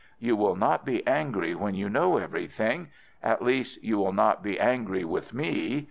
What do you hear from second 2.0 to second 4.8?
everything—at least, you will not be